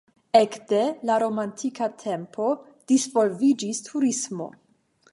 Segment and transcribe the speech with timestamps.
[0.37, 0.79] Ekde
[1.09, 2.49] la romantika tempo
[2.93, 4.53] disvolviĝis turismo.